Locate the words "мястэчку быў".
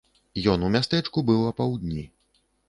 0.75-1.45